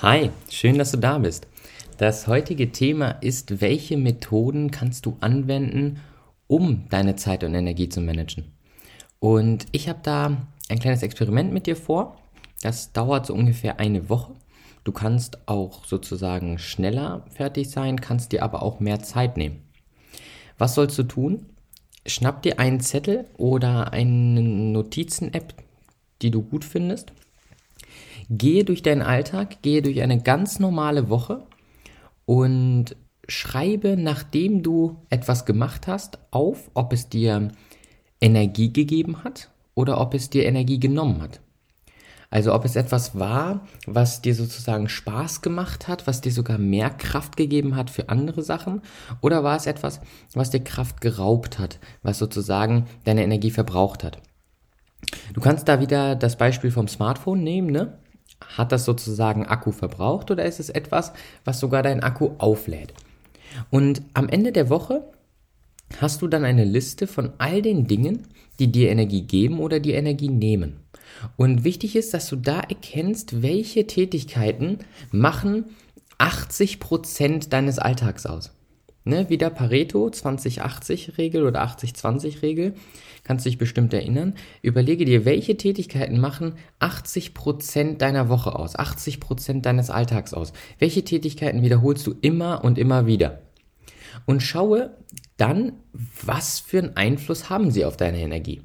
[0.00, 1.48] Hi, schön, dass du da bist.
[1.96, 5.98] Das heutige Thema ist, welche Methoden kannst du anwenden,
[6.46, 8.44] um deine Zeit und Energie zu managen?
[9.18, 10.36] Und ich habe da
[10.68, 12.16] ein kleines Experiment mit dir vor.
[12.62, 14.34] Das dauert so ungefähr eine Woche.
[14.84, 19.64] Du kannst auch sozusagen schneller fertig sein, kannst dir aber auch mehr Zeit nehmen.
[20.58, 21.46] Was sollst du tun?
[22.06, 25.54] Schnapp dir einen Zettel oder eine Notizen-App,
[26.22, 27.12] die du gut findest
[28.30, 31.46] Gehe durch deinen Alltag, gehe durch eine ganz normale Woche
[32.26, 37.48] und schreibe, nachdem du etwas gemacht hast, auf, ob es dir
[38.20, 41.40] Energie gegeben hat oder ob es dir Energie genommen hat.
[42.30, 46.90] Also ob es etwas war, was dir sozusagen Spaß gemacht hat, was dir sogar mehr
[46.90, 48.82] Kraft gegeben hat für andere Sachen,
[49.22, 50.00] oder war es etwas,
[50.34, 54.20] was dir Kraft geraubt hat, was sozusagen deine Energie verbraucht hat.
[55.32, 57.98] Du kannst da wieder das Beispiel vom Smartphone nehmen, ne?
[58.40, 61.12] Hat das sozusagen Akku verbraucht oder ist es etwas,
[61.44, 62.94] was sogar dein Akku auflädt?
[63.70, 65.04] Und am Ende der Woche
[66.00, 68.26] hast du dann eine Liste von all den Dingen,
[68.58, 70.80] die dir Energie geben oder dir Energie nehmen.
[71.36, 74.78] Und wichtig ist, dass du da erkennst, welche Tätigkeiten
[75.10, 75.64] machen
[76.18, 78.52] 80% deines Alltags aus.
[79.04, 82.74] Ne, wieder Pareto 20-80-Regel oder 80-20-Regel.
[83.24, 84.34] Kannst dich bestimmt erinnern.
[84.62, 90.52] Überlege dir, welche Tätigkeiten machen 80% deiner Woche aus, 80% deines Alltags aus.
[90.78, 93.40] Welche Tätigkeiten wiederholst du immer und immer wieder?
[94.26, 94.96] Und schaue
[95.36, 95.72] dann,
[96.24, 98.62] was für einen Einfluss haben sie auf deine Energie.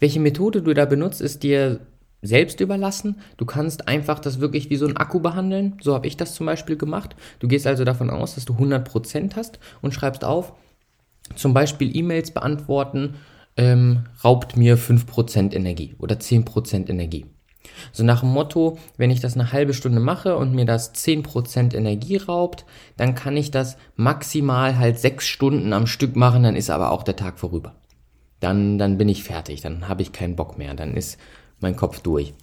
[0.00, 1.80] Welche Methode du da benutzt, ist dir
[2.24, 3.20] selbst überlassen.
[3.36, 5.76] Du kannst einfach das wirklich wie so ein Akku behandeln.
[5.80, 7.14] So habe ich das zum Beispiel gemacht.
[7.38, 10.54] Du gehst also davon aus, dass du 100% hast und schreibst auf,
[11.36, 13.14] zum Beispiel E-Mails beantworten,
[13.56, 17.26] ähm, raubt mir 5% Energie oder 10% Energie.
[17.92, 21.74] So nach dem Motto, wenn ich das eine halbe Stunde mache und mir das 10%
[21.74, 22.64] Energie raubt,
[22.96, 27.02] dann kann ich das maximal halt 6 Stunden am Stück machen, dann ist aber auch
[27.02, 27.74] der Tag vorüber.
[28.40, 31.18] Dann, dann bin ich fertig, dann habe ich keinen Bock mehr, dann ist
[31.60, 32.34] mein Kopf durch.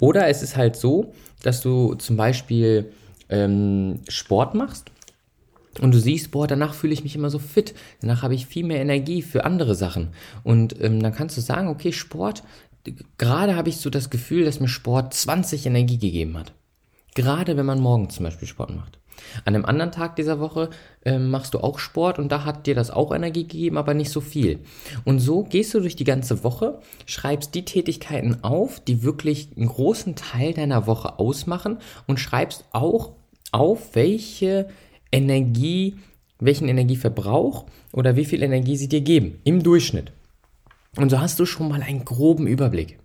[0.00, 1.12] Oder es ist halt so,
[1.42, 2.92] dass du zum Beispiel
[3.28, 4.90] ähm, Sport machst
[5.80, 8.64] und du siehst, boah, danach fühle ich mich immer so fit, danach habe ich viel
[8.64, 10.08] mehr Energie für andere Sachen.
[10.42, 12.42] Und ähm, dann kannst du sagen, okay, Sport,
[13.18, 16.52] gerade habe ich so das Gefühl, dass mir Sport 20 Energie gegeben hat.
[17.16, 18.98] Gerade wenn man morgens zum Beispiel Sport macht.
[19.46, 20.68] An einem anderen Tag dieser Woche
[21.02, 24.10] äh, machst du auch Sport und da hat dir das auch Energie gegeben, aber nicht
[24.10, 24.60] so viel.
[25.06, 29.68] Und so gehst du durch die ganze Woche, schreibst die Tätigkeiten auf, die wirklich einen
[29.68, 33.12] großen Teil deiner Woche ausmachen und schreibst auch
[33.50, 34.68] auf, welche
[35.10, 35.96] Energie,
[36.38, 40.12] welchen Energieverbrauch oder wie viel Energie sie dir geben im Durchschnitt.
[40.96, 42.98] Und so hast du schon mal einen groben Überblick.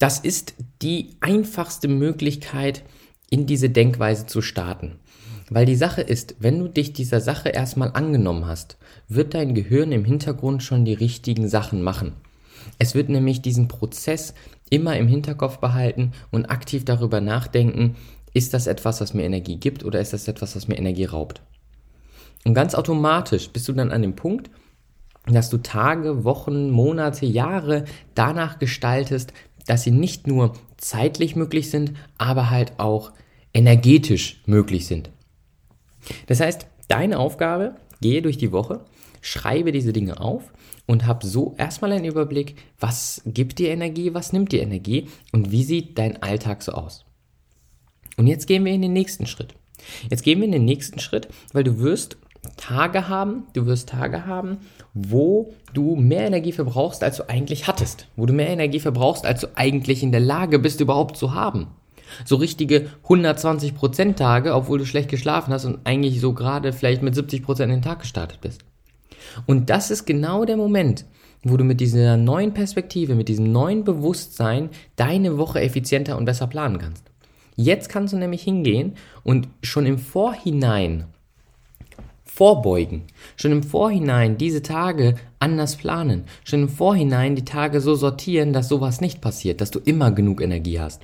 [0.00, 2.84] Das ist die einfachste Möglichkeit,
[3.28, 4.98] in diese Denkweise zu starten.
[5.50, 8.78] Weil die Sache ist, wenn du dich dieser Sache erstmal angenommen hast,
[9.08, 12.14] wird dein Gehirn im Hintergrund schon die richtigen Sachen machen.
[12.78, 14.32] Es wird nämlich diesen Prozess
[14.70, 17.96] immer im Hinterkopf behalten und aktiv darüber nachdenken,
[18.32, 21.42] ist das etwas, was mir Energie gibt oder ist das etwas, was mir Energie raubt?
[22.46, 24.50] Und ganz automatisch bist du dann an dem Punkt,
[25.26, 27.84] dass du Tage, Wochen, Monate, Jahre
[28.14, 29.32] danach gestaltest,
[29.66, 33.12] dass sie nicht nur zeitlich möglich sind, aber halt auch
[33.52, 35.10] energetisch möglich sind.
[36.26, 38.84] Das heißt, deine Aufgabe, gehe durch die Woche,
[39.20, 40.52] schreibe diese Dinge auf
[40.86, 45.50] und hab so erstmal einen Überblick, was gibt dir Energie, was nimmt dir Energie und
[45.50, 47.04] wie sieht dein Alltag so aus.
[48.16, 49.54] Und jetzt gehen wir in den nächsten Schritt.
[50.10, 52.18] Jetzt gehen wir in den nächsten Schritt, weil du wirst
[52.56, 54.58] Tage haben, du wirst Tage haben,
[54.94, 58.08] wo du mehr Energie verbrauchst, als du eigentlich hattest.
[58.16, 61.68] Wo du mehr Energie verbrauchst, als du eigentlich in der Lage bist, überhaupt zu haben.
[62.24, 67.14] So richtige 120% Tage, obwohl du schlecht geschlafen hast und eigentlich so gerade vielleicht mit
[67.14, 68.64] 70% in den Tag gestartet bist.
[69.46, 71.04] Und das ist genau der Moment,
[71.44, 76.46] wo du mit dieser neuen Perspektive, mit diesem neuen Bewusstsein deine Woche effizienter und besser
[76.46, 77.04] planen kannst.
[77.56, 81.04] Jetzt kannst du nämlich hingehen und schon im Vorhinein
[82.32, 83.02] vorbeugen,
[83.36, 88.68] schon im Vorhinein diese Tage anders planen, schon im Vorhinein die Tage so sortieren, dass
[88.68, 91.02] sowas nicht passiert, dass du immer genug Energie hast.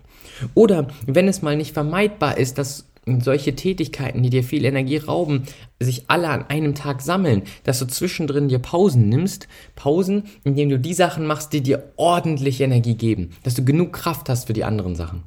[0.54, 2.86] Oder wenn es mal nicht vermeidbar ist, dass
[3.20, 5.44] solche Tätigkeiten, die dir viel Energie rauben,
[5.78, 10.78] sich alle an einem Tag sammeln, dass du zwischendrin dir Pausen nimmst, Pausen, indem du
[10.78, 14.64] die Sachen machst, die dir ordentlich Energie geben, dass du genug Kraft hast für die
[14.64, 15.22] anderen Sachen.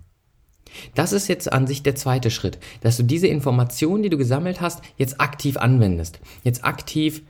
[0.96, 4.62] Das ist jetzt an sich der zweite Schritt, dass du diese Informationen, die du gesammelt
[4.62, 6.20] hast, jetzt aktiv anwendest.
[6.44, 7.24] Jetzt aktiv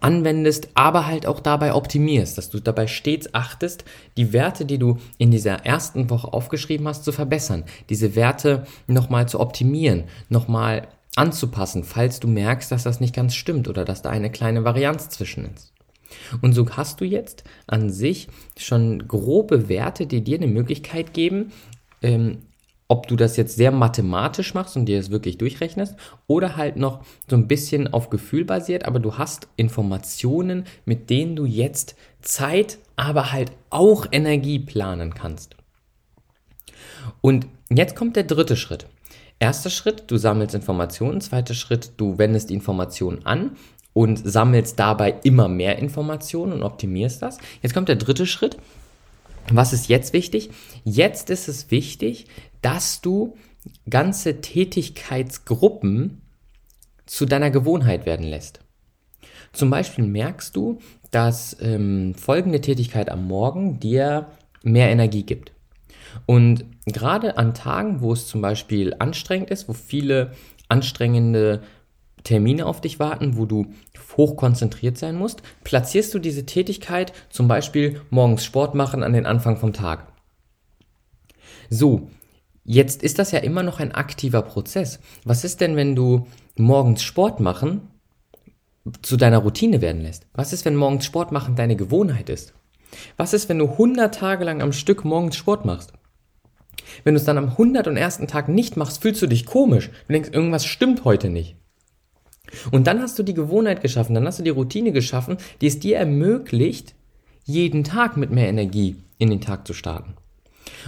[0.00, 3.84] anwendest, aber halt auch dabei optimierst, dass du dabei stets achtest,
[4.16, 9.28] die Werte, die du in dieser ersten Woche aufgeschrieben hast, zu verbessern, diese Werte nochmal
[9.28, 10.86] zu optimieren, nochmal
[11.16, 15.08] anzupassen, falls du merkst, dass das nicht ganz stimmt oder dass da eine kleine Varianz
[15.08, 15.72] zwischen ist.
[16.40, 21.52] Und so hast du jetzt an sich schon grobe Werte, die dir eine Möglichkeit geben,
[22.02, 22.38] ähm,
[22.88, 25.96] ob du das jetzt sehr mathematisch machst und dir das wirklich durchrechnest
[26.26, 31.34] oder halt noch so ein bisschen auf Gefühl basiert, aber du hast Informationen, mit denen
[31.34, 35.56] du jetzt Zeit, aber halt auch Energie planen kannst.
[37.22, 38.86] Und jetzt kommt der dritte Schritt.
[39.38, 41.20] Erster Schritt, du sammelst Informationen.
[41.20, 43.56] Zweiter Schritt, du wendest die Informationen an
[43.92, 47.38] und sammelst dabei immer mehr Informationen und optimierst das.
[47.60, 48.58] Jetzt kommt der dritte Schritt.
[49.50, 50.50] Was ist jetzt wichtig?
[50.84, 52.26] Jetzt ist es wichtig,
[52.60, 53.36] dass du
[53.88, 56.22] ganze Tätigkeitsgruppen
[57.06, 58.60] zu deiner Gewohnheit werden lässt.
[59.52, 60.78] Zum Beispiel merkst du,
[61.10, 64.28] dass ähm, folgende Tätigkeit am Morgen dir
[64.62, 65.52] mehr Energie gibt.
[66.26, 70.32] Und gerade an Tagen, wo es zum Beispiel anstrengend ist, wo viele
[70.68, 71.62] anstrengende
[72.24, 73.66] Termine auf dich warten, wo du
[74.16, 79.26] hoch konzentriert sein musst, platzierst du diese Tätigkeit zum Beispiel morgens Sport machen an den
[79.26, 80.06] Anfang vom Tag.
[81.70, 82.10] So,
[82.64, 85.00] jetzt ist das ja immer noch ein aktiver Prozess.
[85.24, 86.26] Was ist denn, wenn du
[86.56, 87.88] morgens Sport machen
[89.00, 90.26] zu deiner Routine werden lässt?
[90.34, 92.54] Was ist, wenn morgens Sport machen deine Gewohnheit ist?
[93.16, 95.92] Was ist, wenn du 100 Tage lang am Stück morgens Sport machst?
[97.04, 98.18] Wenn du es dann am 101.
[98.26, 99.90] Tag nicht machst, fühlst du dich komisch.
[100.06, 101.56] Du denkst, irgendwas stimmt heute nicht.
[102.70, 105.78] Und dann hast du die Gewohnheit geschaffen, dann hast du die Routine geschaffen, die es
[105.78, 106.94] dir ermöglicht,
[107.44, 110.14] jeden Tag mit mehr Energie in den Tag zu starten.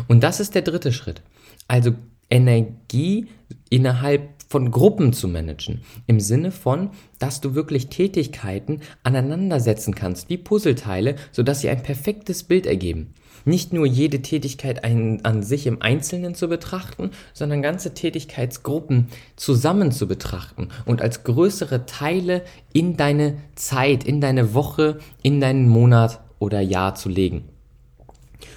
[0.08, 1.22] Und das ist der dritte Schritt.
[1.68, 1.92] Also
[2.30, 3.26] Energie
[3.70, 5.82] innerhalb von Gruppen zu managen.
[6.06, 12.42] Im Sinne von, dass du wirklich Tätigkeiten aneinandersetzen kannst, wie Puzzleteile, sodass sie ein perfektes
[12.44, 13.14] Bild ergeben.
[13.44, 19.92] Nicht nur jede Tätigkeit ein, an sich im Einzelnen zu betrachten, sondern ganze Tätigkeitsgruppen zusammen
[19.92, 22.42] zu betrachten und als größere Teile
[22.72, 27.44] in deine Zeit, in deine Woche, in deinen Monat oder Jahr zu legen.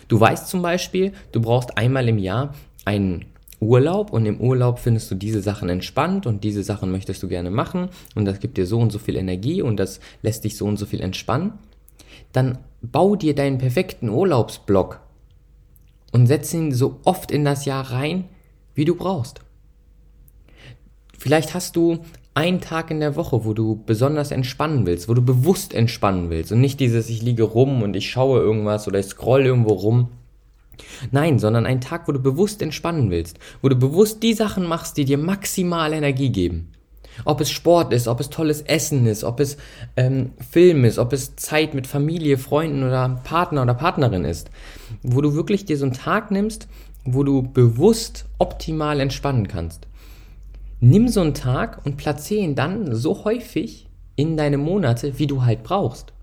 [0.08, 2.54] Du weißt zum Beispiel, du brauchst einmal im Jahr
[2.86, 3.26] einen
[3.60, 7.50] Urlaub und im Urlaub findest du diese Sachen entspannt und diese Sachen möchtest du gerne
[7.50, 10.66] machen und das gibt dir so und so viel Energie und das lässt dich so
[10.66, 11.54] und so viel entspannen,
[12.34, 15.00] dann bau dir deinen perfekten Urlaubsblock
[16.12, 18.26] und setz ihn so oft in das Jahr rein,
[18.76, 19.42] wie du brauchst.
[21.18, 22.00] Vielleicht hast du
[22.36, 26.52] einen Tag in der Woche, wo du besonders entspannen willst, wo du bewusst entspannen willst
[26.52, 30.10] und nicht dieses, ich liege rum und ich schaue irgendwas oder ich scroll irgendwo rum.
[31.12, 34.98] Nein, sondern einen Tag, wo du bewusst entspannen willst, wo du bewusst die Sachen machst,
[34.98, 36.72] die dir maximal Energie geben.
[37.26, 39.58] Ob es Sport ist, ob es tolles Essen ist, ob es
[39.96, 44.52] ähm, Film ist, ob es Zeit mit Familie, Freunden oder Partner oder Partnerin ist.
[45.02, 46.68] Wo du wirklich dir so einen Tag nimmst,
[47.06, 49.88] wo du bewusst optimal entspannen kannst.
[50.80, 55.44] Nimm so einen Tag und platziere ihn dann so häufig in deine Monate, wie du
[55.44, 56.14] halt brauchst.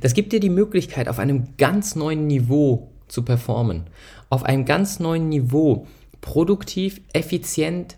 [0.00, 3.84] Das gibt dir die Möglichkeit, auf einem ganz neuen Niveau zu performen.
[4.28, 5.86] Auf einem ganz neuen Niveau
[6.20, 7.96] produktiv, effizient,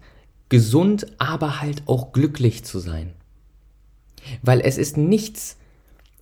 [0.48, 3.12] gesund, aber halt auch glücklich zu sein.
[4.42, 5.56] Weil es ist nichts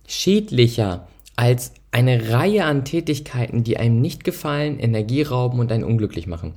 [0.07, 6.27] schädlicher als eine Reihe an Tätigkeiten, die einem nicht gefallen, Energie rauben und einen unglücklich
[6.27, 6.53] machen.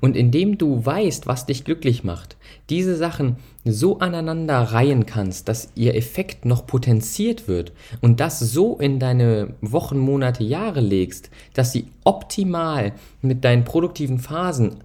[0.00, 2.36] Und indem du weißt, was dich glücklich macht,
[2.70, 8.78] diese Sachen so aneinander reihen kannst, dass ihr Effekt noch potenziert wird und das so
[8.78, 14.76] in deine Wochen, Monate, Jahre legst, dass sie optimal mit deinen produktiven Phasen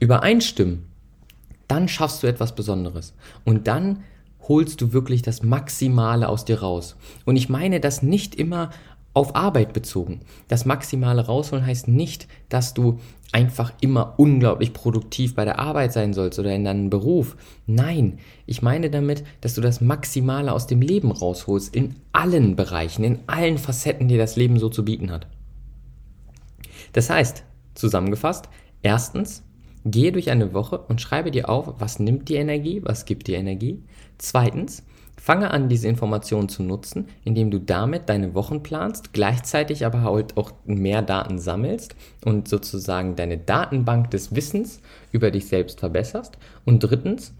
[0.00, 0.86] übereinstimmen,
[1.68, 3.14] dann schaffst du etwas Besonderes.
[3.44, 4.02] Und dann
[4.48, 6.96] holst du wirklich das Maximale aus dir raus.
[7.24, 8.70] Und ich meine das nicht immer
[9.12, 10.20] auf Arbeit bezogen.
[10.48, 12.98] Das Maximale rausholen heißt nicht, dass du
[13.32, 17.36] einfach immer unglaublich produktiv bei der Arbeit sein sollst oder in deinem Beruf.
[17.66, 23.04] Nein, ich meine damit, dass du das Maximale aus dem Leben rausholst, in allen Bereichen,
[23.04, 25.26] in allen Facetten, die das Leben so zu bieten hat.
[26.92, 28.48] Das heißt, zusammengefasst,
[28.82, 29.44] erstens,
[29.84, 33.38] Gehe durch eine Woche und schreibe dir auf, was nimmt die Energie, was gibt dir
[33.38, 33.82] Energie.
[34.18, 34.82] Zweitens,
[35.16, 40.36] fange an, diese Informationen zu nutzen, indem du damit deine Wochen planst, gleichzeitig aber halt
[40.36, 44.80] auch mehr Daten sammelst und sozusagen deine Datenbank des Wissens
[45.12, 46.38] über dich selbst verbesserst.
[46.64, 47.32] Und drittens,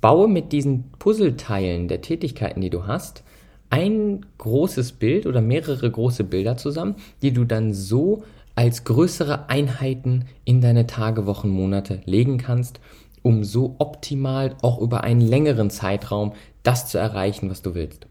[0.00, 3.22] baue mit diesen Puzzleteilen der Tätigkeiten, die du hast,
[3.70, 8.22] ein großes Bild oder mehrere große Bilder zusammen, die du dann so
[8.54, 12.80] als größere Einheiten in deine Tage, Wochen, Monate legen kannst,
[13.22, 16.32] um so optimal auch über einen längeren Zeitraum
[16.62, 18.06] das zu erreichen, was du willst.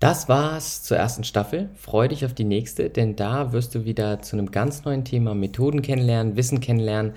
[0.00, 1.68] Das war's zur ersten Staffel.
[1.76, 5.34] Freu dich auf die nächste, denn da wirst du wieder zu einem ganz neuen Thema
[5.34, 7.12] Methoden kennenlernen, Wissen kennenlernen,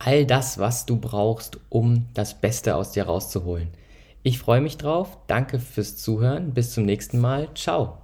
[0.00, 3.68] all das, was du brauchst, um das Beste aus dir rauszuholen.
[4.24, 5.18] Ich freue mich drauf.
[5.26, 6.54] Danke fürs Zuhören.
[6.54, 7.48] Bis zum nächsten Mal.
[7.54, 8.03] Ciao.